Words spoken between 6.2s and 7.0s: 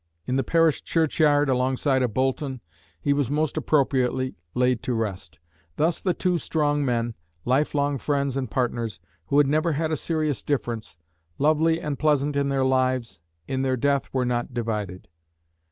strong